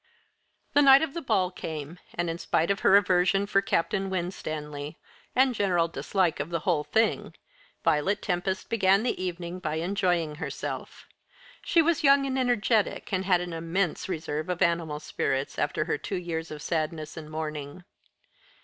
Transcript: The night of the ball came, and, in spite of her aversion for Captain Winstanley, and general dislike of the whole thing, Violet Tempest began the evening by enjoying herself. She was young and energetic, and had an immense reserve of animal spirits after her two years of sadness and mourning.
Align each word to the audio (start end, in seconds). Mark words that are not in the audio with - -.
The 0.73 0.81
night 0.81 1.03
of 1.03 1.13
the 1.13 1.21
ball 1.21 1.51
came, 1.51 1.99
and, 2.15 2.27
in 2.27 2.39
spite 2.39 2.71
of 2.71 2.79
her 2.79 2.95
aversion 2.97 3.45
for 3.45 3.61
Captain 3.61 4.09
Winstanley, 4.09 4.97
and 5.35 5.53
general 5.53 5.87
dislike 5.87 6.39
of 6.39 6.49
the 6.49 6.61
whole 6.61 6.83
thing, 6.83 7.35
Violet 7.83 8.19
Tempest 8.23 8.67
began 8.67 9.03
the 9.03 9.21
evening 9.23 9.59
by 9.59 9.75
enjoying 9.75 10.37
herself. 10.41 11.05
She 11.61 11.83
was 11.83 12.03
young 12.03 12.25
and 12.25 12.39
energetic, 12.39 13.13
and 13.13 13.25
had 13.25 13.41
an 13.41 13.53
immense 13.53 14.09
reserve 14.09 14.49
of 14.49 14.63
animal 14.63 14.99
spirits 14.99 15.59
after 15.59 15.85
her 15.85 15.99
two 15.99 16.17
years 16.17 16.49
of 16.49 16.63
sadness 16.63 17.15
and 17.15 17.29
mourning. 17.29 17.83